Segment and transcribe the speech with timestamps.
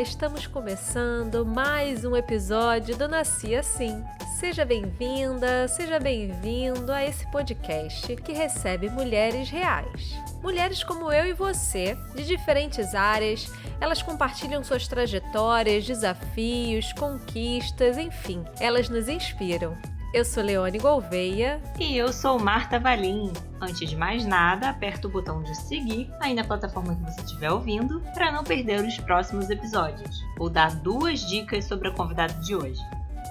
[0.00, 4.04] Estamos começando mais um episódio do Nasci Assim.
[4.38, 10.14] Seja bem-vinda, seja bem-vindo a esse podcast que recebe mulheres reais.
[10.40, 18.44] Mulheres como eu e você, de diferentes áreas, elas compartilham suas trajetórias, desafios, conquistas, enfim,
[18.60, 19.76] elas nos inspiram.
[20.10, 21.60] Eu sou Leone Gouveia.
[21.78, 23.30] E eu sou Marta Valim.
[23.60, 27.50] Antes de mais nada, aperta o botão de seguir aí na plataforma que você estiver
[27.50, 30.24] ouvindo para não perder os próximos episódios.
[30.38, 32.80] Vou dar duas dicas sobre a convidada de hoje.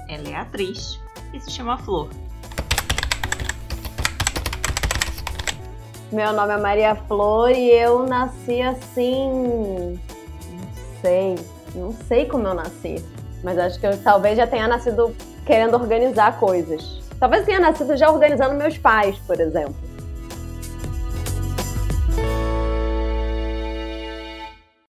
[0.08, 1.00] Ela é atriz
[1.34, 2.10] e se chama Flor.
[6.12, 10.00] Meu nome é Maria Flor e eu nasci assim.
[10.52, 11.36] Não sei.
[11.74, 13.04] Não sei como eu nasci.
[13.44, 17.02] Mas acho que eu talvez já tenha nascido querendo organizar coisas.
[17.20, 19.88] Talvez tenha nascido já organizando meus pais, por exemplo.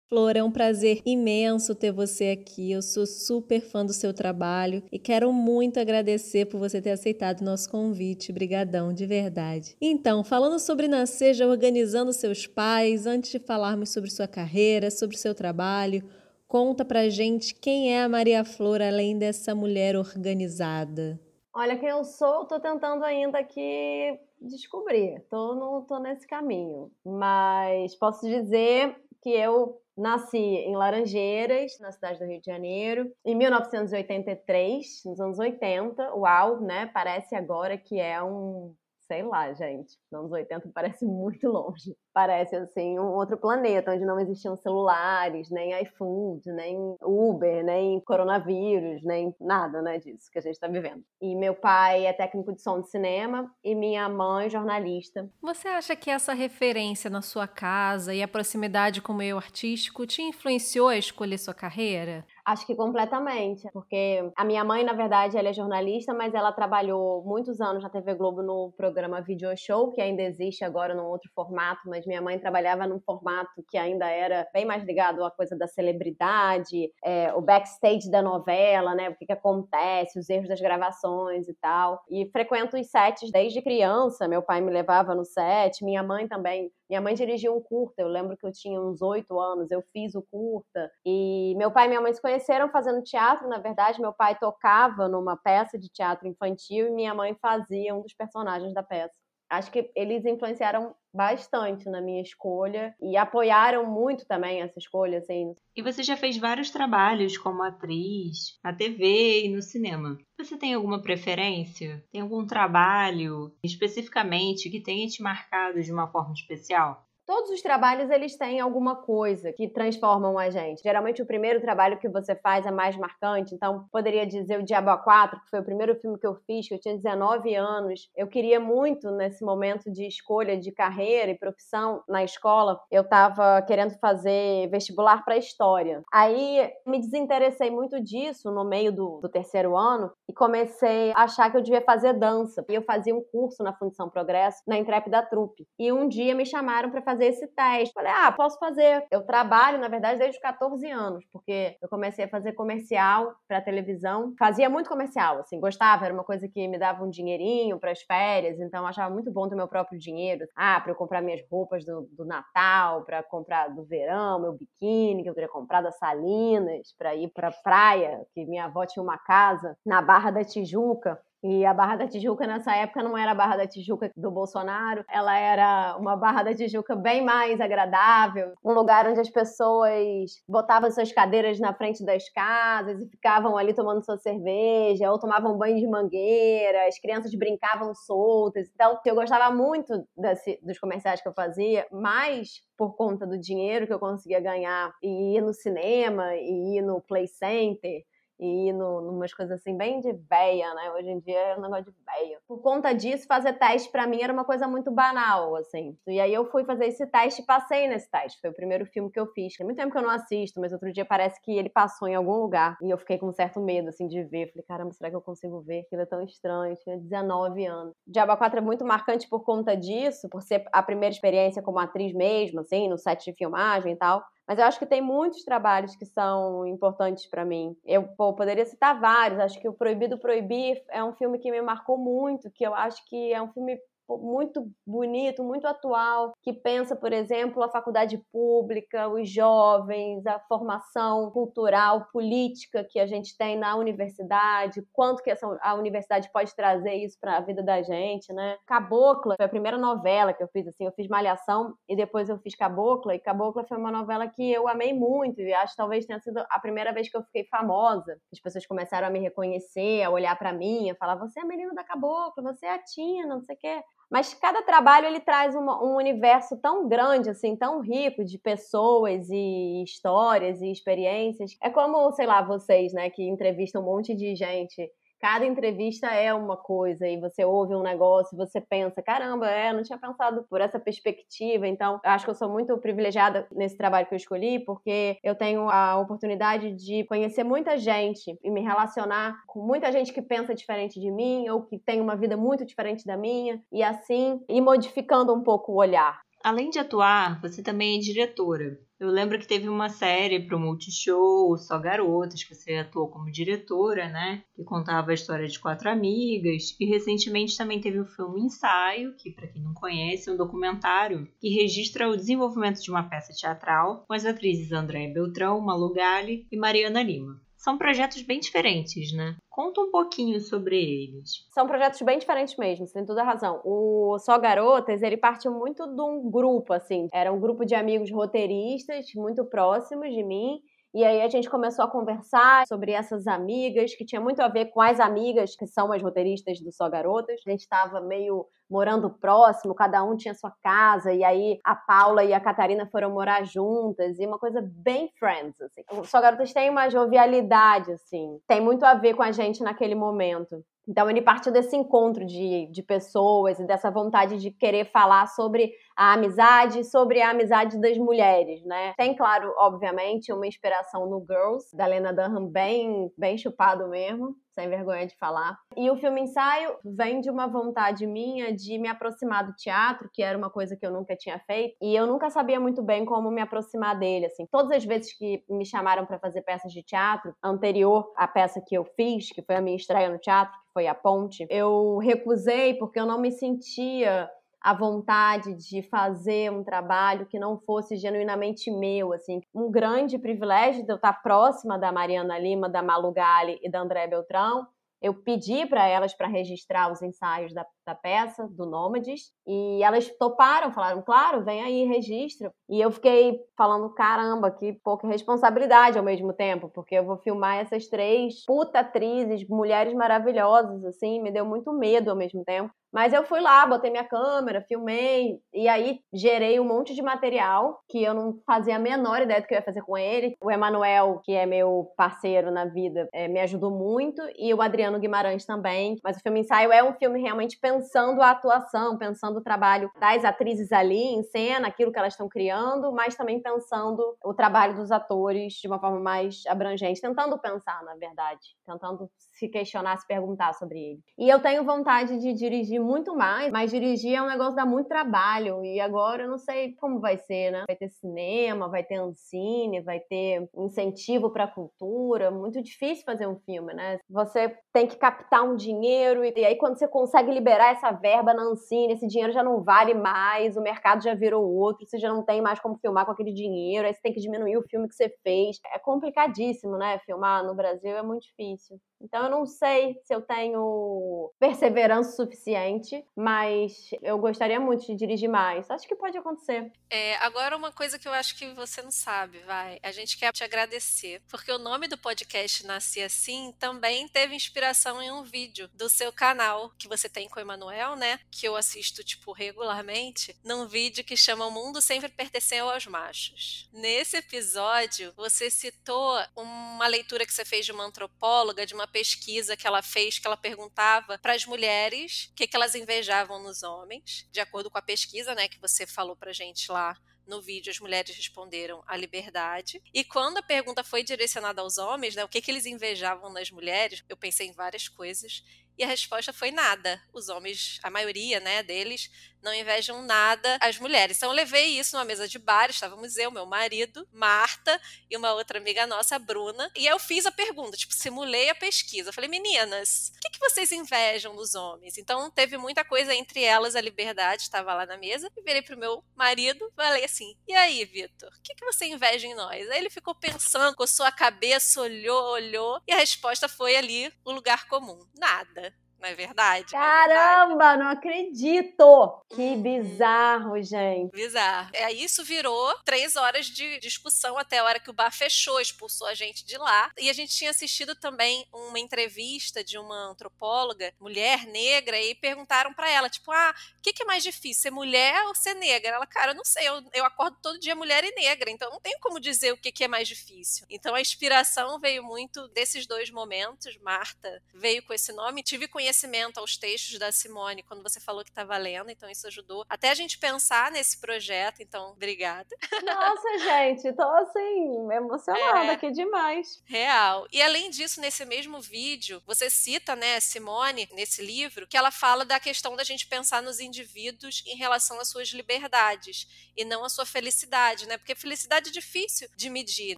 [0.10, 2.72] Flor, é um prazer imenso ter você aqui.
[2.72, 7.42] Eu sou super fã do seu trabalho e quero muito agradecer por você ter aceitado
[7.42, 8.32] o nosso convite.
[8.32, 9.76] Brigadão, de verdade.
[9.82, 15.18] Então, falando sobre nascer já organizando seus pais, antes de falarmos sobre sua carreira, sobre
[15.18, 16.02] seu trabalho,
[16.48, 21.20] Conta pra gente quem é a Maria Flor, além dessa mulher organizada.
[21.54, 25.26] Olha, quem eu sou, tô tentando ainda aqui descobrir.
[25.30, 26.90] Tô, no, tô nesse caminho.
[27.04, 33.36] Mas posso dizer que eu nasci em Laranjeiras, na cidade do Rio de Janeiro, em
[33.36, 36.16] 1983, nos anos 80.
[36.16, 36.86] Uau, né?
[36.94, 38.74] Parece agora que é um
[39.08, 41.96] sei lá, gente, nos anos 80 parece muito longe.
[42.14, 49.04] Parece, assim, um outro planeta, onde não existiam celulares, nem iFood, nem Uber, nem coronavírus,
[49.04, 51.04] nem nada, né, disso que a gente está vivendo.
[51.22, 55.30] E meu pai é técnico de som de cinema e minha mãe jornalista.
[55.42, 60.06] Você acha que essa referência na sua casa e a proximidade com o meio artístico
[60.06, 62.26] te influenciou a escolher sua carreira?
[62.48, 67.22] Acho que completamente, porque a minha mãe, na verdade, ela é jornalista, mas ela trabalhou
[67.26, 71.30] muitos anos na TV Globo no programa Video Show, que ainda existe agora num outro
[71.36, 75.58] formato, mas minha mãe trabalhava num formato que ainda era bem mais ligado à coisa
[75.58, 79.10] da celebridade, é, o backstage da novela, né?
[79.10, 82.02] O que, que acontece, os erros das gravações e tal.
[82.10, 86.72] E frequento os sets desde criança, meu pai me levava no set, minha mãe também
[86.90, 90.16] minha mãe dirigiu um curta, eu lembro que eu tinha uns oito anos, eu fiz
[90.16, 90.90] o curta.
[91.06, 94.02] E meu pai e minha mãe se conheceram fazendo teatro, na verdade.
[94.02, 98.74] Meu pai tocava numa peça de teatro infantil e minha mãe fazia um dos personagens
[98.74, 99.14] da peça
[99.50, 105.54] acho que eles influenciaram bastante na minha escolha e apoiaram muito também essa escolha, assim.
[105.76, 110.18] E você já fez vários trabalhos como atriz, na TV e no cinema.
[110.38, 112.04] Você tem alguma preferência?
[112.12, 117.07] Tem algum trabalho especificamente que tenha te marcado de uma forma especial?
[117.28, 120.82] Todos os trabalhos eles têm alguma coisa que transformam a gente.
[120.82, 124.92] Geralmente o primeiro trabalho que você faz é mais marcante, então poderia dizer o Diabo
[124.92, 128.10] a 4, que foi o primeiro filme que eu fiz, que eu tinha 19 anos.
[128.16, 133.62] Eu queria muito nesse momento de escolha de carreira e profissão na escola, eu estava
[133.64, 136.04] querendo fazer vestibular para história.
[136.14, 141.52] Aí me desinteressei muito disso no meio do, do terceiro ano e comecei a achar
[141.52, 142.64] que eu devia fazer dança.
[142.70, 145.68] E eu fazia um curso na Fundição Progresso, na Intrépida Trupe.
[145.78, 147.94] E um dia me chamaram para fazer fazer esse teste.
[147.94, 149.06] Falei, ah, posso fazer.
[149.10, 153.60] Eu trabalho, na verdade, desde os 14 anos, porque eu comecei a fazer comercial para
[153.60, 154.34] televisão.
[154.38, 158.02] Fazia muito comercial, assim, gostava, era uma coisa que me dava um dinheirinho para as
[158.02, 160.46] férias, então achava muito bom ter meu próprio dinheiro.
[160.56, 165.24] Ah, para eu comprar minhas roupas do, do Natal, para comprar do verão, meu biquíni
[165.24, 169.18] que eu queria comprar das Salinas, para ir para praia, que minha avó tinha uma
[169.18, 171.20] casa na Barra da Tijuca.
[171.44, 175.06] E a Barra da Tijuca nessa época não era a Barra da Tijuca do Bolsonaro,
[175.10, 180.90] ela era uma Barra da Tijuca bem mais agradável, um lugar onde as pessoas botavam
[180.90, 185.78] suas cadeiras na frente das casas e ficavam ali tomando sua cerveja, ou tomavam banho
[185.78, 188.68] de mangueira, as crianças brincavam soltas.
[188.74, 193.86] Então, eu gostava muito desse, dos comerciais que eu fazia, mais por conta do dinheiro
[193.86, 198.04] que eu conseguia ganhar e ir no cinema e ir no play center
[198.40, 200.92] e ir no, numas coisas assim bem de véia, né?
[200.92, 202.40] Hoje em dia é um negócio de véia.
[202.48, 205.98] Por conta disso, fazer teste para mim era uma coisa muito banal, assim.
[206.08, 208.40] E aí eu fui fazer esse teste e passei nesse teste.
[208.40, 209.56] Foi o primeiro filme que eu fiz.
[209.56, 212.16] Tem muito tempo que eu não assisto, mas outro dia parece que ele passou em
[212.16, 212.78] algum lugar.
[212.82, 214.52] E eu fiquei com um certo medo, assim, de ver.
[214.52, 215.82] Falei, caramba, será que eu consigo ver?
[215.82, 216.74] Aquilo é tão estranho.
[216.74, 217.94] Eu tinha 19 anos.
[218.06, 222.14] Diaba 4 é muito marcante por conta disso, por ser a primeira experiência como atriz
[222.14, 224.24] mesmo, assim, no set de filmagem e tal.
[224.48, 227.76] Mas eu acho que tem muitos trabalhos que são importantes para mim.
[227.84, 229.40] Eu pô, poderia citar vários.
[229.40, 233.04] Acho que o Proibido Proibir é um filme que me marcou muito, que eu acho
[233.06, 233.78] que é um filme
[234.10, 241.30] muito bonito, muito atual, que pensa, por exemplo, a faculdade pública, os jovens, a formação
[241.32, 246.94] cultural, política que a gente tem na universidade, quanto que essa, a universidade pode trazer
[246.94, 248.58] isso para a vida da gente, né?
[248.66, 252.38] Cabocla foi a primeira novela que eu fiz, assim, eu fiz Malhação e depois eu
[252.40, 256.06] fiz Cabocla, e Cabocla foi uma novela que eu amei muito e acho que talvez
[256.06, 258.18] tenha sido a primeira vez que eu fiquei famosa.
[258.32, 261.46] As pessoas começaram a me reconhecer, a olhar para mim, a falar: você é a
[261.46, 263.84] menina da Cabocla, você é a Tina, não sei o quê.
[264.10, 269.30] Mas cada trabalho ele traz uma, um universo tão grande, assim, tão rico de pessoas
[269.30, 271.58] e histórias e experiências.
[271.62, 274.90] É como, sei lá, vocês, né, que entrevistam um monte de gente
[275.20, 279.84] cada entrevista é uma coisa e você ouve um negócio, você pensa, caramba, é, não
[279.84, 281.68] tinha pensado por essa perspectiva.
[281.68, 285.70] Então, acho que eu sou muito privilegiada nesse trabalho que eu escolhi, porque eu tenho
[285.70, 291.00] a oportunidade de conhecer muita gente e me relacionar com muita gente que pensa diferente
[291.00, 295.34] de mim ou que tem uma vida muito diferente da minha e assim ir modificando
[295.34, 296.27] um pouco o olhar.
[296.48, 298.80] Além de atuar, você também é diretora.
[298.98, 303.30] Eu lembro que teve uma série para o Multishow, Só Garotas, que você atuou como
[303.30, 304.46] diretora, né?
[304.56, 306.74] Que contava a história de quatro amigas.
[306.80, 311.28] E recentemente também teve o filme Ensaio, que, para quem não conhece, é um documentário
[311.38, 316.48] que registra o desenvolvimento de uma peça teatral com as atrizes Andréa Beltrão, Malu Gali
[316.50, 319.36] e Mariana Lima são projetos bem diferentes, né?
[319.50, 321.46] Conta um pouquinho sobre eles.
[321.52, 323.60] São projetos bem diferentes mesmo, você tem toda a razão.
[323.66, 327.08] O Só Garotas, ele partiu muito de um grupo, assim.
[327.12, 330.62] Era um grupo de amigos roteiristas muito próximos de mim
[330.98, 334.66] e aí a gente começou a conversar sobre essas amigas, que tinha muito a ver
[334.72, 337.40] com as amigas que são as roteiristas do Só Garotas.
[337.46, 342.24] A gente estava meio morando próximo, cada um tinha sua casa, e aí a Paula
[342.24, 345.84] e a Catarina foram morar juntas, e uma coisa bem friends, assim.
[345.92, 349.94] O Só Garotas tem uma jovialidade, assim, tem muito a ver com a gente naquele
[349.94, 350.64] momento.
[350.88, 355.74] Então ele partiu desse encontro de, de pessoas e dessa vontade de querer falar sobre
[355.96, 358.94] a amizade, sobre a amizade das mulheres, né?
[358.96, 364.68] Tem, claro, obviamente, uma inspiração no Girls, da Lena Dunham, bem, bem chupado mesmo sem
[364.68, 365.56] vergonha de falar.
[365.76, 370.24] E o filme ensaio vem de uma vontade minha de me aproximar do teatro, que
[370.24, 373.30] era uma coisa que eu nunca tinha feito, e eu nunca sabia muito bem como
[373.30, 374.48] me aproximar dele, assim.
[374.52, 378.76] Todas as vezes que me chamaram para fazer peças de teatro, anterior à peça que
[378.76, 382.74] eu fiz, que foi a minha estreia no teatro, que foi a Ponte, eu recusei
[382.74, 384.28] porque eu não me sentia
[384.68, 389.40] a vontade de fazer um trabalho que não fosse genuinamente meu, assim.
[389.56, 393.80] Um grande privilégio de eu estar próxima da Mariana Lima, da Malu Gali e da
[393.80, 394.68] André Beltrão,
[395.02, 400.10] eu pedi para elas para registrar os ensaios da, da, peça, do Nômades, e elas
[400.18, 402.52] toparam, falaram, claro, vem aí, registra.
[402.68, 407.58] E eu fiquei falando, caramba, que pouca responsabilidade ao mesmo tempo, porque eu vou filmar
[407.58, 412.74] essas três puta atrizes, mulheres maravilhosas, assim, me deu muito medo ao mesmo tempo.
[412.92, 417.80] Mas eu fui lá, botei minha câmera, filmei, e aí gerei um monte de material
[417.90, 420.36] que eu não fazia a menor ideia do que eu ia fazer com ele.
[420.42, 425.00] O Emanuel, que é meu parceiro na vida, é, me ajudou muito, e o Adriano
[425.00, 425.98] Guimarães também.
[426.04, 430.24] Mas o filme ensaio é um filme realmente pensando a atuação, pensando o trabalho das
[430.24, 434.92] atrizes ali em cena, aquilo que elas estão criando, mas também pensando o trabalho dos
[434.92, 440.54] atores de uma forma mais abrangente, tentando pensar, na verdade, tentando se questionar, se perguntar
[440.54, 441.00] sobre ele.
[441.18, 444.66] E eu tenho vontade de dirigir muito mais, mas dirigir é um negócio que dá
[444.66, 445.64] muito trabalho.
[445.64, 447.64] E agora eu não sei como vai ser, né?
[447.68, 452.32] Vai ter cinema, vai ter ancine, vai ter incentivo para cultura.
[452.32, 454.00] Muito difícil fazer um filme, né?
[454.10, 458.44] Você tem que captar um dinheiro e, aí quando você consegue liberar essa verba na
[458.44, 462.24] ancine, esse dinheiro já não vale mais, o mercado já virou outro, você já não
[462.24, 464.96] tem mais como filmar com aquele dinheiro, aí você tem que diminuir o filme que
[464.96, 465.58] você fez.
[465.74, 467.00] É complicadíssimo, né?
[467.00, 468.78] Filmar no Brasil é muito difícil.
[469.02, 475.30] Então eu não sei se eu tenho perseverança suficiente, mas eu gostaria muito de dirigir
[475.30, 475.70] mais.
[475.70, 476.72] Acho que pode acontecer.
[476.90, 479.80] É, agora uma coisa que eu acho que você não sabe, vai.
[479.84, 485.02] A gente quer te agradecer, porque o nome do podcast Nasci Assim também teve inspiração
[485.02, 488.20] em um vídeo do seu canal que você tem com o Emanuel, né?
[488.32, 493.70] Que eu assisto, tipo, regularmente, num vídeo que chama O Mundo Sempre Pertenceu aos Machos.
[493.72, 499.56] Nesse episódio, você citou uma leitura que você fez de uma antropóloga, de uma pesquisa
[499.56, 503.64] que ela fez, que ela perguntava para as mulheres o que, que elas invejavam nos
[503.64, 507.70] homens, de acordo com a pesquisa, né, que você falou pra gente lá no vídeo,
[507.70, 509.82] as mulheres responderam a liberdade.
[509.94, 513.52] E quando a pergunta foi direcionada aos homens, né, o que, que eles invejavam nas
[513.52, 515.44] mulheres, eu pensei em várias coisas.
[515.78, 517.00] E a resposta foi nada.
[517.14, 521.18] Os homens, a maioria, né, deles, não invejam nada as mulheres.
[521.18, 525.34] Então eu levei isso numa mesa de bar, estávamos eu, meu marido, Marta e uma
[525.34, 529.10] outra amiga nossa, Bruna, e eu fiz a pergunta, tipo, simulei a pesquisa.
[529.10, 531.98] Eu falei, meninas, o que, que vocês invejam nos homens?
[531.98, 535.78] Então teve muita coisa entre elas, a liberdade estava lá na mesa, e virei pro
[535.78, 539.70] meu marido, falei assim, e aí, Vitor, o que, que você inveja em nós?
[539.70, 544.32] Aí ele ficou pensando, coçou a cabeça, olhou, olhou, e a resposta foi ali o
[544.32, 545.74] lugar comum, nada.
[546.00, 546.72] Não é verdade?
[546.72, 547.80] Caramba, é verdade.
[547.80, 549.24] não acredito!
[549.30, 549.62] Que uhum.
[549.62, 551.12] bizarro, gente.
[551.12, 551.70] Bizarro.
[551.74, 556.08] É, isso virou três horas de discussão até a hora que o bar fechou, expulsou
[556.08, 556.92] a gente de lá.
[556.98, 562.74] E a gente tinha assistido também uma entrevista de uma antropóloga, mulher negra, e perguntaram
[562.74, 565.96] para ela, tipo, ah, o que, que, é mais difícil, ser mulher ou ser negra?
[565.96, 568.80] Ela, cara, eu não sei, eu, eu acordo todo dia mulher e negra, então não
[568.80, 570.66] tenho como dizer o que, que é mais difícil.
[570.70, 573.78] Então a inspiração veio muito desses dois momentos.
[573.82, 578.22] Marta veio com esse nome, tive conhecimento conhecimento aos textos da Simone quando você falou
[578.22, 582.50] que estava lendo, então isso ajudou até a gente pensar nesse projeto, então obrigada.
[582.84, 586.62] Nossa, gente, tô assim, emocionada é, aqui demais.
[586.66, 587.26] Real.
[587.32, 592.26] E além disso, nesse mesmo vídeo, você cita, né, Simone, nesse livro, que ela fala
[592.26, 596.90] da questão da gente pensar nos indivíduos em relação às suas liberdades e não à
[596.90, 597.98] sua felicidade, né?
[597.98, 599.96] Porque felicidade é difícil de medir.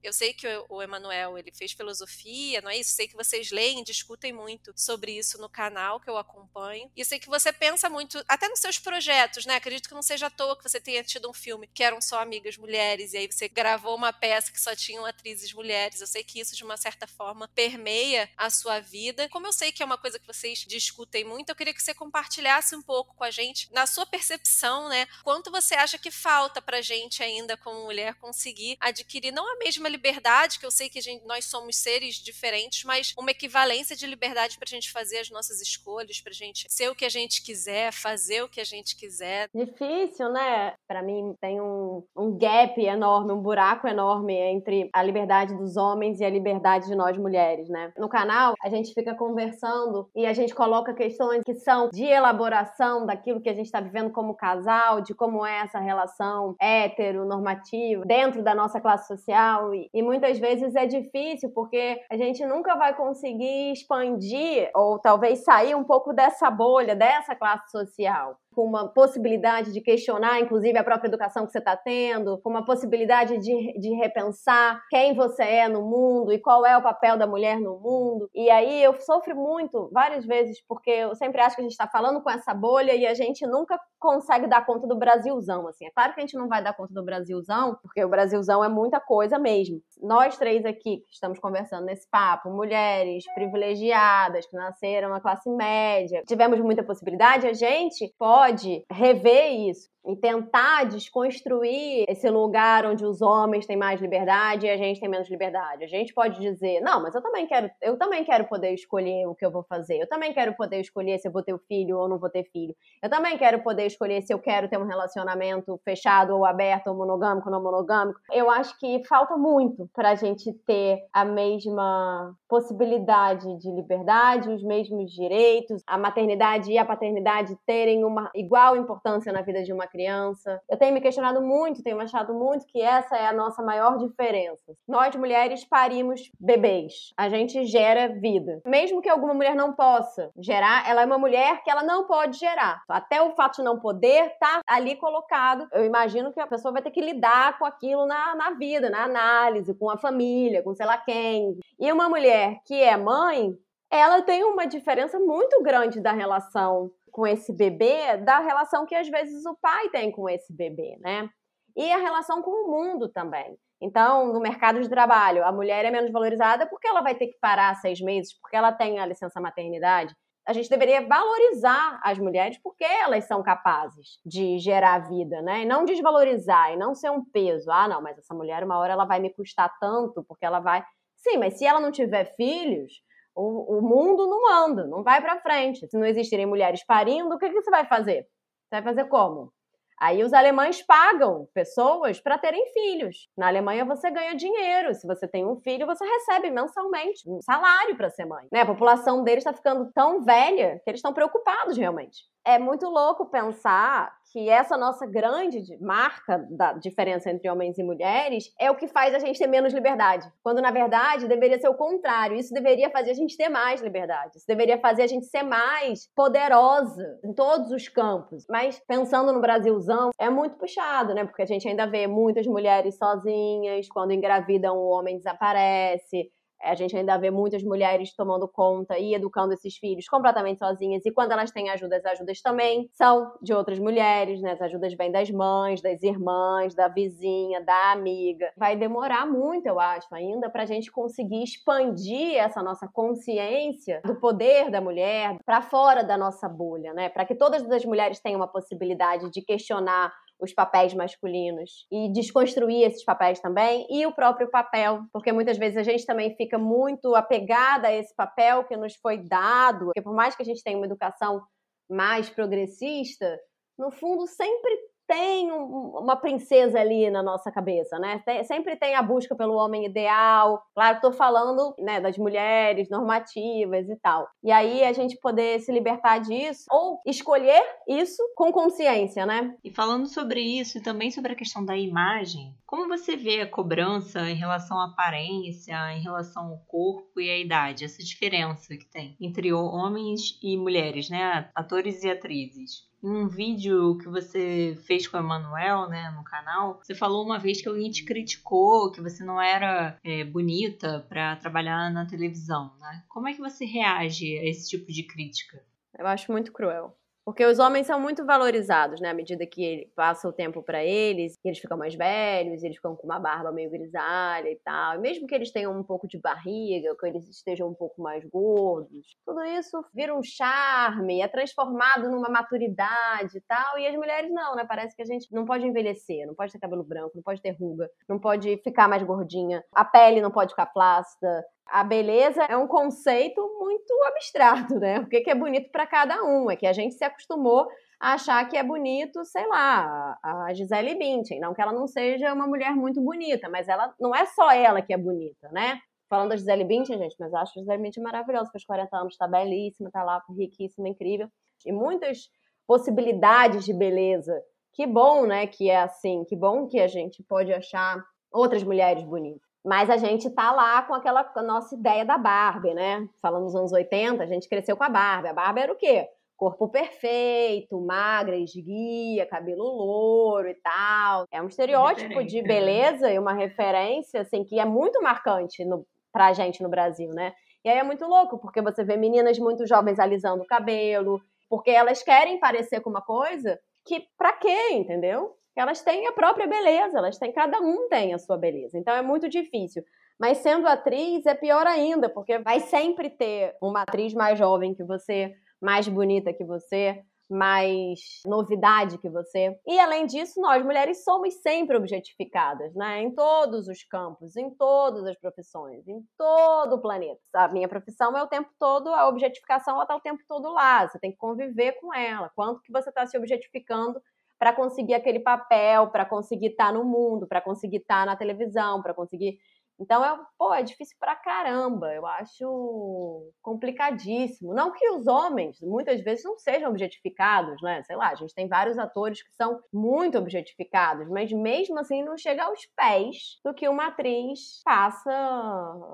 [0.04, 2.92] Eu sei que o Emanuel, ele fez filosofia, não é isso?
[2.92, 6.92] Sei que vocês leem, discutem muito sobre isso no canal canal que eu acompanho.
[6.96, 9.56] E sei que você pensa muito, até nos seus projetos, né?
[9.56, 12.22] Acredito que não seja à toa que você tenha tido um filme que eram só
[12.22, 16.02] amigas mulheres, e aí você gravou uma peça que só tinham atrizes mulheres.
[16.02, 19.30] Eu sei que isso, de uma certa forma, permeia a sua vida.
[19.30, 21.94] Como eu sei que é uma coisa que vocês discutem muito, eu queria que você
[21.94, 25.08] compartilhasse um pouco com a gente, na sua percepção, né?
[25.24, 29.88] Quanto você acha que falta pra gente ainda, como mulher, conseguir adquirir não a mesma
[29.88, 34.58] liberdade, que eu sei que gente, nós somos seres diferentes, mas uma equivalência de liberdade
[34.58, 38.44] pra gente fazer as nossas escolhas pra gente ser o que a gente quiser, fazer
[38.44, 39.50] o que a gente quiser.
[39.54, 40.74] Difícil, né?
[40.88, 46.20] Para mim tem um, um gap enorme, um buraco enorme entre a liberdade dos homens
[46.20, 47.92] e a liberdade de nós mulheres, né?
[47.98, 53.06] No canal, a gente fica conversando e a gente coloca questões que são de elaboração
[53.06, 58.44] daquilo que a gente está vivendo como casal, de como é essa relação heteronormativa dentro
[58.44, 59.74] da nossa classe social.
[59.74, 65.44] E, e muitas vezes é difícil porque a gente nunca vai conseguir expandir ou talvez
[65.44, 70.78] sair sair um pouco dessa bolha, dessa classe social com uma possibilidade de questionar, inclusive,
[70.78, 75.44] a própria educação que você está tendo, com uma possibilidade de, de repensar quem você
[75.44, 78.30] é no mundo e qual é o papel da mulher no mundo.
[78.36, 81.88] E aí eu sofro muito, várias vezes, porque eu sempre acho que a gente está
[81.88, 85.86] falando com essa bolha e a gente nunca consegue dar conta do Brasilzão, assim.
[85.86, 88.68] É claro que a gente não vai dar conta do Brasilzão, porque o Brasilzão é
[88.68, 89.80] muita coisa mesmo.
[90.02, 96.24] Nós três aqui que estamos conversando nesse papo, mulheres privilegiadas que nasceram na classe média,
[96.28, 103.06] tivemos muita possibilidade, a gente pode pode rever isso e tentar desconstruir esse lugar onde
[103.06, 105.84] os homens têm mais liberdade e a gente tem menos liberdade.
[105.84, 109.36] A gente pode dizer, não, mas eu também quero, eu também quero poder escolher o
[109.36, 110.00] que eu vou fazer.
[110.00, 112.76] Eu também quero poder escolher se eu vou ter filho ou não vou ter filho.
[113.02, 116.96] Eu também quero poder escolher se eu quero ter um relacionamento fechado ou aberto, ou
[116.96, 118.20] monogâmico ou não monogâmico.
[118.32, 124.64] Eu acho que falta muito para a gente ter a mesma possibilidade de liberdade, os
[124.64, 129.88] mesmos direitos, a maternidade e a paternidade terem uma igual importância na vida de uma
[130.00, 130.62] criança.
[130.70, 134.74] Eu tenho me questionado muito, tenho achado muito que essa é a nossa maior diferença.
[134.88, 138.62] Nós mulheres parimos bebês, a gente gera vida.
[138.66, 142.40] Mesmo que alguma mulher não possa gerar, ela é uma mulher que ela não pode
[142.40, 142.82] gerar.
[142.88, 145.68] Até o fato de não poder tá ali colocado.
[145.74, 149.04] Eu imagino que a pessoa vai ter que lidar com aquilo na, na vida, na
[149.04, 151.60] análise, com a família, com sei lá quem.
[151.78, 153.54] E uma mulher que é mãe,
[153.92, 159.10] ela tem uma diferença muito grande da relação com esse bebê da relação que às
[159.10, 161.30] vezes o pai tem com esse bebê, né?
[161.76, 163.58] E a relação com o mundo também.
[163.82, 167.38] Então, no mercado de trabalho, a mulher é menos valorizada porque ela vai ter que
[167.42, 170.16] parar seis meses, porque ela tem a licença maternidade.
[170.48, 175.64] A gente deveria valorizar as mulheres porque elas são capazes de gerar vida, né?
[175.64, 177.70] E não desvalorizar e não ser um peso.
[177.70, 180.86] Ah, não, mas essa mulher, uma hora ela vai me custar tanto porque ela vai.
[181.18, 182.94] Sim, mas se ela não tiver filhos,
[183.36, 185.88] o, o mundo não anda, não vai para frente.
[185.88, 188.24] Se não existirem mulheres parindo, o que, que você vai fazer?
[188.24, 189.52] Você vai fazer como?
[190.00, 193.28] Aí os alemães pagam pessoas para terem filhos.
[193.38, 194.96] Na Alemanha você ganha dinheiro.
[194.96, 198.48] Se você tem um filho, você recebe mensalmente um salário para ser mãe.
[198.50, 198.62] Né?
[198.62, 202.24] A população deles está ficando tão velha que eles estão preocupados realmente.
[202.46, 208.54] é muito louco pensar que essa nossa grande marca da diferença entre homens e mulheres
[208.60, 210.28] é o que faz a gente ter menos liberdade.
[210.44, 212.38] Quando, na verdade, deveria ser o contrário.
[212.38, 214.38] Isso deveria fazer a gente ter mais liberdade.
[214.38, 218.46] Isso deveria fazer a gente ser mais poderosa em todos os campos.
[218.50, 221.26] Mas, pensando no Brasilzão, é muito puxado, né?
[221.26, 226.32] Porque a gente ainda vê muitas mulheres sozinhas, quando engravidam, o homem desaparece.
[226.62, 231.06] A gente ainda vê muitas mulheres tomando conta e educando esses filhos completamente sozinhas.
[231.06, 234.52] E quando elas têm ajuda, as ajudas também são de outras mulheres, né?
[234.52, 238.52] As ajudas vêm das mães, das irmãs, da vizinha, da amiga.
[238.58, 244.20] Vai demorar muito, eu acho, ainda, para a gente conseguir expandir essa nossa consciência do
[244.20, 247.10] poder da mulher para fora da nossa bolha, né?
[247.10, 252.84] Para que todas as mulheres tenham uma possibilidade de questionar os papéis masculinos e desconstruir
[252.84, 257.16] esses papéis também e o próprio papel, porque muitas vezes a gente também fica muito
[257.16, 260.78] apegada a esse papel que nos foi dado, porque por mais que a gente tenha
[260.78, 261.42] uma educação
[261.90, 263.38] mais progressista,
[263.78, 268.22] no fundo sempre tem um, uma princesa ali na nossa cabeça, né?
[268.24, 270.64] Tem, sempre tem a busca pelo homem ideal.
[270.76, 274.28] Claro, estou falando né, das mulheres normativas e tal.
[274.44, 279.56] E aí a gente poder se libertar disso ou escolher isso com consciência, né?
[279.64, 283.50] E falando sobre isso e também sobre a questão da imagem, como você vê a
[283.50, 288.86] cobrança em relação à aparência, em relação ao corpo e à idade, essa diferença que
[288.86, 291.50] tem entre homens e mulheres, né?
[291.56, 296.80] Atores e atrizes em um vídeo que você fez com a Manuel, né, no canal,
[296.84, 301.36] você falou uma vez que alguém te criticou, que você não era é, bonita para
[301.38, 303.04] trabalhar na televisão, né?
[303.08, 305.64] Como é que você reage a esse tipo de crítica?
[305.98, 306.99] Eu acho muito cruel.
[307.30, 309.10] Porque os homens são muito valorizados, né?
[309.12, 312.96] À medida que ele passa o tempo para eles, eles ficam mais velhos, eles ficam
[312.96, 314.96] com uma barba meio grisalha e tal.
[314.96, 318.26] E mesmo que eles tenham um pouco de barriga, que eles estejam um pouco mais
[318.26, 323.78] gordos, tudo isso vira um charme, é transformado numa maturidade e tal.
[323.78, 324.66] E as mulheres não, né?
[324.68, 327.52] Parece que a gente não pode envelhecer, não pode ter cabelo branco, não pode ter
[327.52, 332.58] ruga, não pode ficar mais gordinha, a pele não pode ficar plástica, a beleza é
[332.58, 335.00] um conceito muito abstrato, né?
[335.00, 336.50] O que é bonito para cada um?
[336.50, 337.68] É que a gente se acostumou
[338.00, 342.34] a achar que é bonito, sei lá, a Gisele Bündchen, não que ela não seja
[342.34, 345.80] uma mulher muito bonita, mas ela não é só ela que é bonita, né?
[346.10, 349.18] Falando da Gisele Bündchen, gente, mas eu acho a Gisele Bündchen maravilhosa, faz 40 anos,
[349.18, 351.28] tá belíssima, tá lá riquíssima, incrível.
[351.66, 352.30] E muitas
[352.66, 354.34] possibilidades de beleza.
[354.74, 358.02] Que bom, né, que é assim, que bom que a gente pode achar
[358.32, 359.49] outras mulheres bonitas.
[359.66, 363.08] Mas a gente tá lá com aquela nossa ideia da Barbie, né?
[363.22, 365.28] Falando nos anos 80, a gente cresceu com a Barbie.
[365.28, 366.08] A Barbie era o quê?
[366.38, 371.26] Corpo perfeito, magra, esguia, cabelo louro e tal.
[371.30, 372.48] É um estereótipo de né?
[372.48, 377.34] beleza e uma referência, assim, que é muito marcante no, pra gente no Brasil, né?
[377.64, 381.72] E aí é muito louco, porque você vê meninas muito jovens alisando o cabelo, porque
[381.72, 385.36] elas querem parecer com uma coisa que pra quê, entendeu?
[385.60, 388.78] Elas têm a própria beleza, elas têm, cada um tem a sua beleza.
[388.78, 389.84] Então é muito difícil.
[390.20, 394.84] Mas sendo atriz é pior ainda, porque vai sempre ter uma atriz mais jovem que
[394.84, 399.56] você, mais bonita que você, mais novidade que você.
[399.66, 403.02] E além disso, nós mulheres somos sempre objetificadas, né?
[403.02, 407.22] Em todos os campos, em todas as profissões, em todo o planeta.
[407.36, 410.88] A minha profissão é o tempo todo, a objetificação ela tá o tempo todo lá.
[410.88, 412.32] Você tem que conviver com ela.
[412.36, 414.02] Quanto que você está se objetificando
[414.40, 418.16] para conseguir aquele papel, para conseguir estar tá no mundo, para conseguir estar tá na
[418.16, 419.38] televisão, para conseguir
[419.80, 421.94] então, é, pô, é difícil pra caramba.
[421.94, 424.54] Eu acho complicadíssimo.
[424.54, 427.82] Não que os homens, muitas vezes, não sejam objetificados, né?
[427.84, 432.18] Sei lá, a gente tem vários atores que são muito objetificados, mas mesmo assim não
[432.18, 435.10] chega aos pés do que uma atriz passa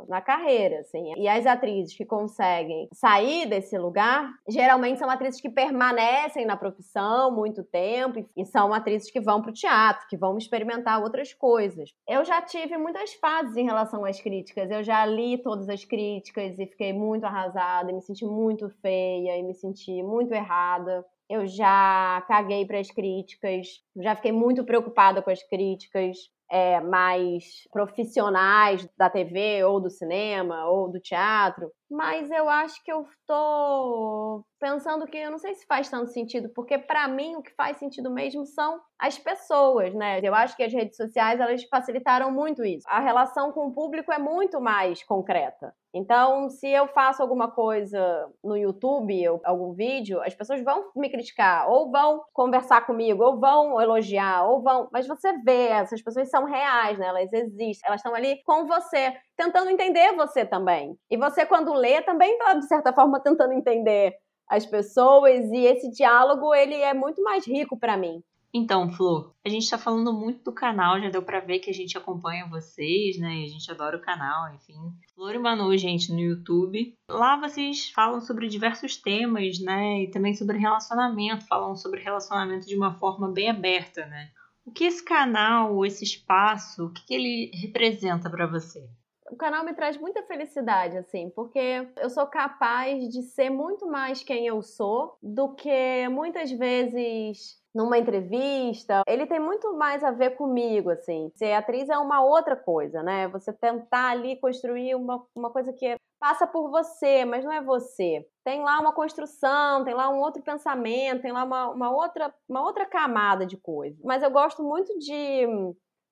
[0.07, 1.13] na carreira, assim.
[1.17, 7.31] E as atrizes que conseguem sair desse lugar, geralmente são atrizes que permanecem na profissão
[7.31, 11.91] muito tempo e são atrizes que vão pro teatro, que vão experimentar outras coisas.
[12.07, 14.69] Eu já tive muitas fases em relação às críticas.
[14.71, 19.43] Eu já li todas as críticas e fiquei muito arrasada, me senti muito feia e
[19.43, 21.05] me senti muito errada.
[21.29, 26.17] Eu já caguei para as críticas, já fiquei muito preocupada com as críticas
[26.49, 32.91] é, mais profissionais da TV ou do cinema ou do teatro, mas eu acho que
[32.91, 37.41] eu tô pensando que eu não sei se faz tanto sentido, porque para mim o
[37.41, 40.19] que faz sentido mesmo são as pessoas, né?
[40.21, 42.85] Eu acho que as redes sociais elas facilitaram muito isso.
[42.89, 45.73] A relação com o público é muito mais concreta.
[45.93, 51.09] Então, se eu faço alguma coisa no YouTube, ou algum vídeo, as pessoas vão me
[51.09, 54.89] criticar, ou vão conversar comigo, ou vão elogiar, ou vão.
[54.91, 57.07] Mas você vê, essas pessoas são reais, né?
[57.07, 60.97] Elas existem, elas estão ali com você, tentando entender você também.
[61.09, 64.15] E você, quando lê, também está, de certa forma, tentando entender
[64.47, 68.23] as pessoas e esse diálogo ele é muito mais rico para mim.
[68.57, 71.73] Então, Flor, a gente está falando muito do canal, já deu para ver que a
[71.73, 73.43] gente acompanha vocês, né?
[73.43, 74.77] A gente adora o canal, enfim.
[75.13, 76.95] Flor e Manu, gente, no YouTube.
[77.09, 80.03] Lá vocês falam sobre diversos temas, né?
[80.03, 84.29] E também sobre relacionamento, falam sobre relacionamento de uma forma bem aberta, né?
[84.65, 88.87] O que esse canal, esse espaço, o que, que ele representa para você?
[89.29, 94.23] O canal me traz muita felicidade, assim, porque eu sou capaz de ser muito mais
[94.23, 99.01] quem eu sou do que muitas vezes numa entrevista.
[99.05, 101.29] Ele tem muito mais a ver comigo, assim.
[101.35, 103.27] Ser atriz é uma outra coisa, né?
[103.27, 108.25] Você tentar ali construir uma, uma coisa que passa por você, mas não é você.
[108.45, 112.63] Tem lá uma construção, tem lá um outro pensamento, tem lá uma, uma, outra, uma
[112.63, 113.99] outra camada de coisa.
[114.03, 115.45] Mas eu gosto muito de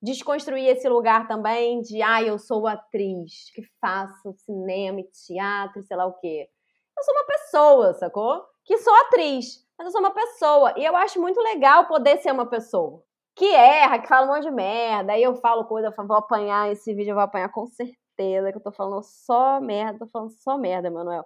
[0.04, 5.96] desconstruir esse lugar também de, ah, eu sou atriz, que faço cinema e teatro, sei
[5.96, 6.48] lá o quê.
[6.96, 8.44] Eu sou uma pessoa, sacou?
[8.64, 10.74] Que sou atriz, mas eu sou uma pessoa.
[10.76, 13.02] E eu acho muito legal poder ser uma pessoa.
[13.34, 15.14] Que erra, que fala um monte de merda.
[15.14, 18.52] Aí eu falo coisa, eu falo, vou apanhar esse vídeo, eu vou apanhar com certeza,
[18.52, 21.24] que eu tô falando só merda, tô falando só merda, Manuel.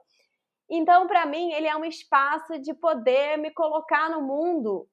[0.70, 4.86] Então, para mim, ele é um espaço de poder me colocar no mundo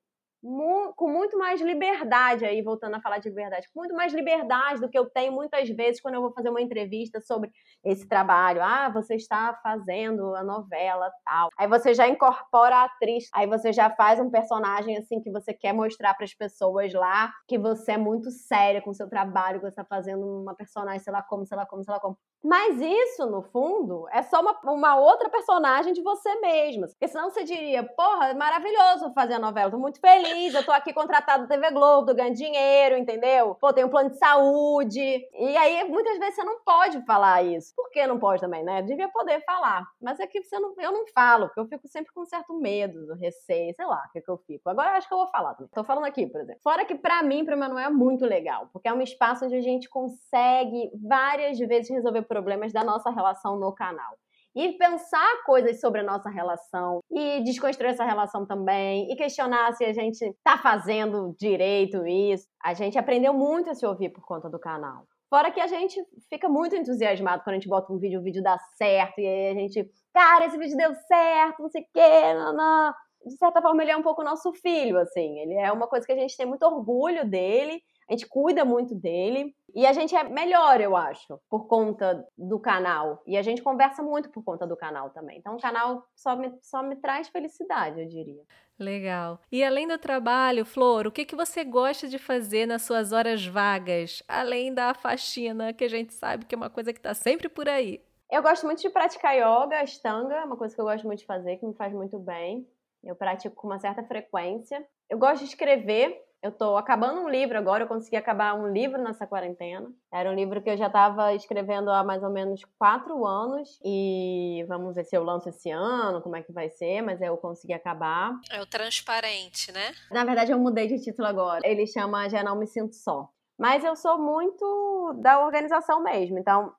[0.46, 4.80] mu com muito mais liberdade, aí voltando a falar de liberdade, com muito mais liberdade
[4.80, 7.52] do que eu tenho muitas vezes quando eu vou fazer uma entrevista sobre
[7.84, 8.62] esse trabalho.
[8.62, 11.50] Ah, você está fazendo a novela tal.
[11.58, 15.54] Aí você já incorpora a atriz, aí você já faz um personagem assim que você
[15.54, 19.60] quer mostrar para as pessoas lá que você é muito séria com o seu trabalho,
[19.60, 22.18] que você está fazendo uma personagem, sei lá como, sei lá como, sei lá como.
[22.44, 26.86] Mas isso, no fundo, é só uma, uma outra personagem de você mesma.
[26.88, 30.72] Porque senão você diria, porra, é maravilhoso fazer a novela, tô muito feliz, eu tô
[30.72, 33.56] aqui contratado da TV Globo, tô ganhando dinheiro, entendeu?
[33.56, 35.00] Pô, tenho um plano de saúde.
[35.00, 37.74] E aí, muitas vezes você não pode falar isso.
[37.76, 38.82] Por que não pode também, né?
[38.82, 39.86] Devia poder falar.
[40.02, 42.54] Mas é que você não, eu não falo, porque eu fico sempre com um certo
[42.54, 44.70] medo, receio, sei lá, o que, é que eu fico.
[44.70, 45.72] Agora eu acho que eu vou falar também.
[45.74, 46.62] Tô falando aqui, por exemplo.
[46.62, 49.62] Fora que para mim, pro Manuel, é muito legal, porque é um espaço onde a
[49.62, 54.18] gente consegue várias vezes resolver problemas da nossa relação no canal.
[54.56, 59.84] E pensar coisas sobre a nossa relação e desconstruir essa relação também e questionar se
[59.84, 62.48] a gente está fazendo direito isso.
[62.64, 65.06] A gente aprendeu muito a se ouvir por conta do canal.
[65.30, 68.42] Fora que a gente fica muito entusiasmado quando a gente bota um vídeo, o vídeo
[68.42, 72.34] dá certo, e aí a gente, cara, esse vídeo deu certo, não sei o quê,
[72.34, 72.94] não, não.
[73.26, 75.40] De certa forma, ele é um pouco nosso filho, assim.
[75.40, 78.94] Ele é uma coisa que a gente tem muito orgulho dele a gente cuida muito
[78.94, 83.22] dele e a gente é melhor, eu acho, por conta do canal.
[83.28, 85.38] E a gente conversa muito por conta do canal também.
[85.38, 88.42] Então o canal só me, só me traz felicidade, eu diria.
[88.80, 89.40] Legal.
[89.52, 93.46] E além do trabalho, Flor, o que, que você gosta de fazer nas suas horas
[93.46, 94.24] vagas?
[94.30, 97.68] Além da faxina, que a gente sabe que é uma coisa que está sempre por
[97.68, 98.02] aí.
[98.32, 101.26] Eu gosto muito de praticar yoga, astanga, é uma coisa que eu gosto muito de
[101.26, 102.66] fazer, que me faz muito bem.
[103.04, 104.86] Eu pratico com uma certa frequência.
[105.10, 109.02] Eu gosto de escrever, eu tô acabando um livro agora, eu consegui acabar um livro
[109.02, 109.92] nessa quarentena.
[110.14, 113.80] Era um livro que eu já estava escrevendo há mais ou menos quatro anos.
[113.84, 117.36] E vamos ver se eu lanço esse ano, como é que vai ser, mas eu
[117.38, 118.40] consegui acabar.
[118.52, 119.96] É o transparente, né?
[120.12, 121.62] Na verdade, eu mudei de título agora.
[121.64, 123.28] Ele chama Já Não Me Sinto Só.
[123.58, 126.38] Mas eu sou muito da organização mesmo.
[126.38, 126.72] Então,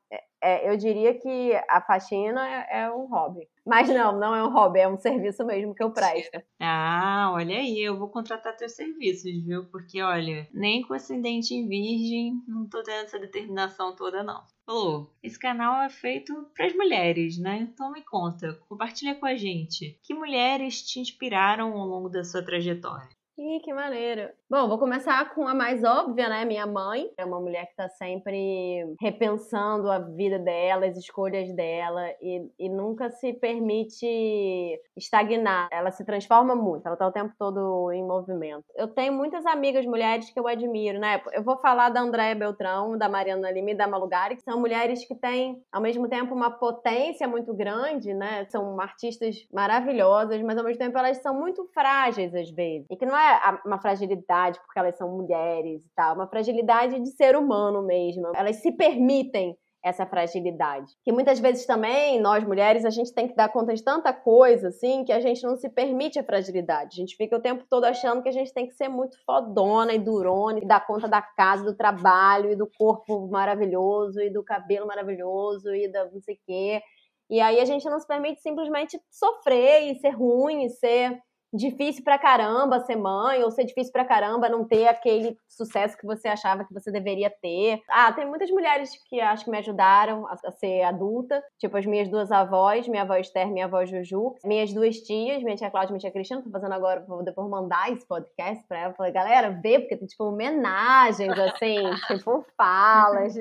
[0.46, 3.48] é, eu diria que a faxina é, é, um hobby.
[3.66, 6.40] Mas não, não é um hobby, é um serviço mesmo que eu presto.
[6.58, 9.66] Ah, olha aí, eu vou contratar teus serviços, viu?
[9.66, 14.42] Porque, olha, nem com ascendente em virgem, não tô tendo essa determinação toda, não.
[14.64, 17.58] Falou, esse canal é feito para as mulheres, né?
[17.58, 19.98] Então me conta, compartilha com a gente.
[20.02, 23.15] Que mulheres te inspiraram ao longo da sua trajetória?
[23.38, 24.30] Ih, que maneiro.
[24.48, 26.46] Bom, vou começar com a mais óbvia, né?
[26.46, 32.08] Minha mãe é uma mulher que está sempre repensando a vida dela, as escolhas dela
[32.22, 35.68] e, e nunca se permite estagnar.
[35.70, 38.64] Ela se transforma muito, ela está o tempo todo em movimento.
[38.74, 41.20] Eu tenho muitas amigas mulheres que eu admiro, né?
[41.32, 45.06] Eu vou falar da Andréia Beltrão, da Mariana Lima e da Malugari, que são mulheres
[45.06, 48.46] que têm, ao mesmo tempo, uma potência muito grande, né?
[48.46, 52.86] São artistas maravilhosas, mas ao mesmo tempo elas são muito frágeis às vezes.
[52.90, 53.25] E que não é
[53.64, 58.32] uma fragilidade porque elas são mulheres e tal, uma fragilidade de ser humano mesmo.
[58.34, 59.56] Elas se permitem
[59.88, 60.92] essa fragilidade.
[61.04, 64.68] Que muitas vezes também, nós mulheres, a gente tem que dar conta de tanta coisa,
[64.68, 66.94] assim, que a gente não se permite a fragilidade.
[66.94, 69.92] A gente fica o tempo todo achando que a gente tem que ser muito fodona
[69.92, 74.42] e durona e dar conta da casa, do trabalho e do corpo maravilhoso e do
[74.42, 76.82] cabelo maravilhoso e da não sei o quê.
[77.30, 81.20] E aí a gente não se permite simplesmente sofrer e ser ruim e ser
[81.52, 86.06] difícil pra caramba ser mãe, ou ser difícil pra caramba não ter aquele sucesso que
[86.06, 87.80] você achava que você deveria ter.
[87.88, 92.08] Ah, tem muitas mulheres que acho que me ajudaram a, ser adulta, tipo as minhas
[92.08, 95.92] duas avós, minha avó Esther, minha avó Juju, minhas duas tias, minha tia Cláudia e
[95.92, 99.50] minha tia Cristina, tô fazendo agora, vou depois mandar esse podcast pra ela, falei, galera,
[99.62, 101.76] vê, porque tem tipo homenagens, assim,
[102.08, 103.34] tipo falas.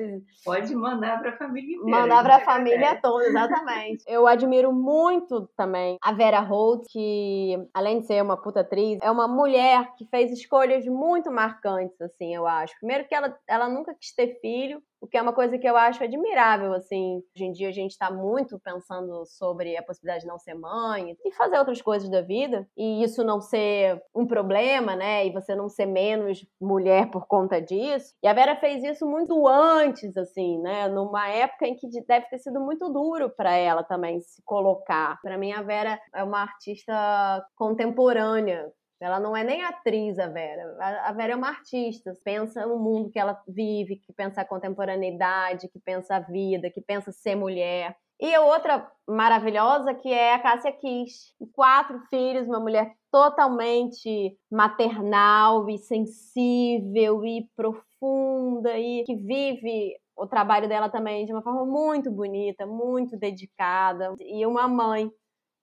[0.44, 2.00] Pode mandar pra família inteira.
[2.00, 4.04] Mandar pra família toda, exatamente.
[4.06, 9.10] Eu admiro muito também a Vera Holt, que além de ser uma puta atriz, é
[9.10, 12.76] uma mulher que fez escolhas muito marcantes, assim, eu acho.
[12.78, 15.76] Primeiro que ela, ela nunca quis ter filho, o que é uma coisa que eu
[15.76, 17.22] acho admirável, assim.
[17.34, 21.16] Hoje em dia a gente está muito pensando sobre a possibilidade de não ser mãe
[21.24, 25.26] e fazer outras coisas da vida, e isso não ser um problema, né?
[25.26, 28.14] E você não ser menos mulher por conta disso.
[28.22, 30.88] E a Vera fez isso muito antes, assim, né?
[30.88, 35.20] Numa época em que deve ter sido muito duro para ela também se colocar.
[35.22, 40.76] Para mim, a Vera é uma artista contemporânea ela não é nem atriz, a Vera.
[41.04, 42.16] A Vera é uma artista.
[42.24, 46.80] Pensa o mundo que ela vive, que pensa a contemporaneidade, que pensa a vida, que
[46.80, 47.96] pensa ser mulher.
[48.18, 51.34] E a outra maravilhosa que é a Cássia Kiss.
[51.52, 60.66] Quatro filhos, uma mulher totalmente maternal e sensível e profunda e que vive o trabalho
[60.66, 64.14] dela também de uma forma muito bonita, muito dedicada.
[64.20, 65.10] E uma mãe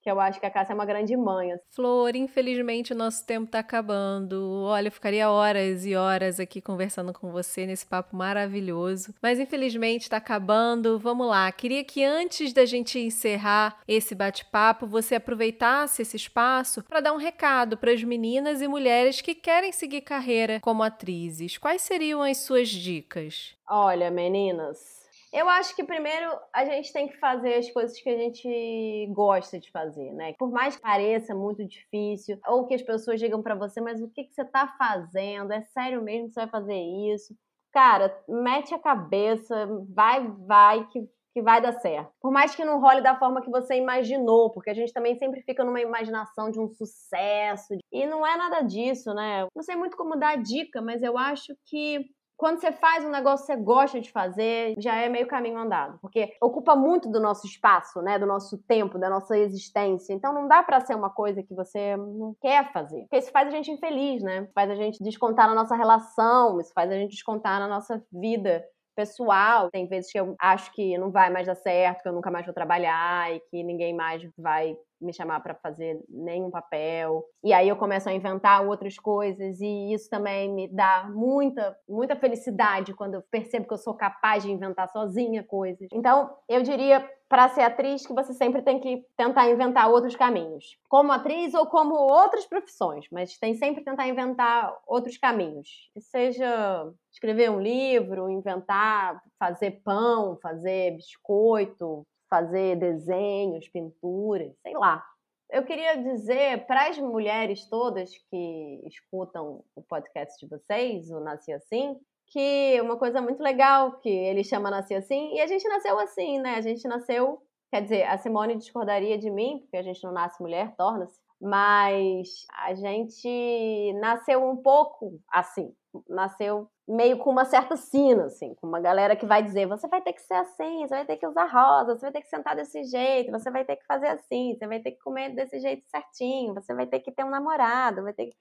[0.03, 1.53] que eu acho que a Cássia é uma grande mãe.
[1.53, 1.63] Assim.
[1.71, 4.63] Flor, infelizmente o nosso tempo está acabando.
[4.65, 10.01] Olha, eu ficaria horas e horas aqui conversando com você nesse papo maravilhoso, mas infelizmente
[10.01, 10.99] está acabando.
[10.99, 16.99] Vamos lá, queria que antes da gente encerrar esse bate-papo, você aproveitasse esse espaço para
[16.99, 21.57] dar um recado para as meninas e mulheres que querem seguir carreira como atrizes.
[21.57, 23.55] Quais seriam as suas dicas?
[23.69, 25.02] Olha, meninas,
[25.33, 29.59] eu acho que primeiro a gente tem que fazer as coisas que a gente gosta
[29.59, 30.33] de fazer, né?
[30.37, 34.09] Por mais que pareça muito difícil, ou que as pessoas digam para você, mas o
[34.09, 35.51] que, que você tá fazendo?
[35.51, 36.79] É sério mesmo que você vai fazer
[37.13, 37.35] isso?
[37.71, 42.11] Cara, mete a cabeça, vai, vai, que que vai dar certo.
[42.21, 45.41] Por mais que não role da forma que você imaginou, porque a gente também sempre
[45.41, 47.73] fica numa imaginação de um sucesso.
[47.91, 49.47] E não é nada disso, né?
[49.55, 52.05] Não sei muito como dar dica, mas eu acho que
[52.37, 55.97] quando você faz um negócio que você gosta de fazer, já é meio caminho andado,
[56.01, 60.13] porque ocupa muito do nosso espaço, né, do nosso tempo, da nossa existência.
[60.13, 63.01] Então não dá para ser uma coisa que você não quer fazer.
[63.01, 64.47] Porque isso faz a gente infeliz, né?
[64.53, 68.63] Faz a gente descontar na nossa relação, isso faz a gente descontar na nossa vida
[68.95, 69.69] pessoal.
[69.71, 72.45] Tem vezes que eu acho que não vai mais dar certo, que eu nunca mais
[72.45, 77.23] vou trabalhar e que ninguém mais vai me chamar para fazer nenhum papel.
[77.43, 82.15] E aí eu começo a inventar outras coisas e isso também me dá muita, muita
[82.15, 85.87] felicidade quando eu percebo que eu sou capaz de inventar sozinha coisas.
[85.91, 90.77] Então, eu diria para ser atriz que você sempre tem que tentar inventar outros caminhos.
[90.87, 95.89] Como atriz ou como outras profissões, mas tem sempre que tentar inventar outros caminhos.
[95.95, 105.05] Que seja escrever um livro, inventar, fazer pão, fazer biscoito, fazer desenhos, pinturas, sei lá.
[105.51, 111.53] Eu queria dizer para as mulheres todas que escutam o podcast de vocês, o Nasci
[111.53, 115.99] Assim, que uma coisa muito legal que ele chama Nasci Assim, e a gente nasceu
[115.99, 116.55] assim, né?
[116.55, 117.39] A gente nasceu,
[117.71, 122.47] quer dizer, a Simone discordaria de mim, porque a gente não nasce mulher, torna-se, mas
[122.51, 125.71] a gente nasceu um pouco assim,
[126.09, 130.01] nasceu meio com uma certa sina, assim, com uma galera que vai dizer: você vai
[130.01, 132.55] ter que ser assim, você vai ter que usar rosa, você vai ter que sentar
[132.55, 135.83] desse jeito, você vai ter que fazer assim, você vai ter que comer desse jeito
[135.87, 138.35] certinho, você vai ter que ter um namorado, vai ter que...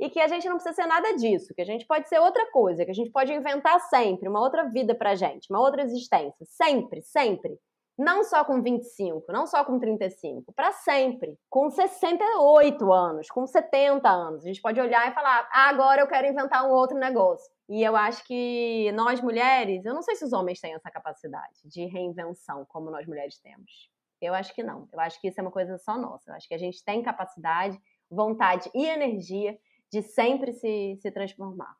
[0.00, 2.50] E que a gente não precisa ser nada disso, que a gente pode ser outra
[2.50, 6.44] coisa, que a gente pode inventar sempre uma outra vida pra gente, uma outra existência,
[6.46, 7.56] sempre, sempre.
[7.96, 11.38] Não só com 25, não só com 35, para sempre.
[11.48, 14.44] Com 68 anos, com 70 anos.
[14.44, 17.53] A gente pode olhar e falar: ah, agora eu quero inventar um outro negócio.
[17.68, 21.60] E eu acho que nós mulheres, eu não sei se os homens têm essa capacidade
[21.64, 23.90] de reinvenção como nós mulheres temos.
[24.20, 24.88] Eu acho que não.
[24.92, 26.30] Eu acho que isso é uma coisa só nossa.
[26.30, 27.78] Eu acho que a gente tem capacidade,
[28.10, 29.58] vontade e energia
[29.90, 31.74] de sempre se, se transformar.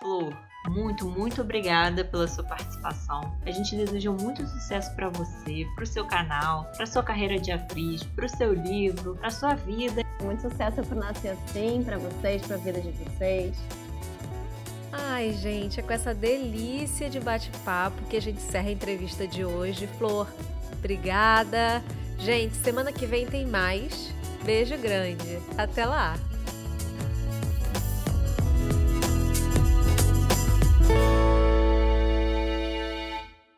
[0.00, 3.36] Flor, muito, muito obrigada pela sua participação.
[3.44, 7.52] A gente deseja muito sucesso para você, para o seu canal, para sua carreira de
[7.52, 10.02] atriz, para o seu livro, para sua vida.
[10.22, 13.56] Muito sucesso para Nascer Assim, para vocês, para a vida de vocês.
[14.90, 19.44] Ai, gente, é com essa delícia de bate-papo que a gente encerra a entrevista de
[19.44, 19.86] hoje.
[19.98, 20.26] Flor,
[20.72, 21.82] obrigada.
[22.18, 24.12] Gente, semana que vem tem mais.
[24.44, 25.40] Beijo grande.
[25.58, 26.16] Até lá!